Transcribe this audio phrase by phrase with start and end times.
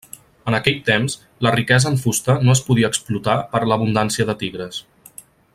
[0.51, 1.15] En aquell temps
[1.47, 4.85] la riquesa en fusta no es podia explotar per l'abundància de tigres.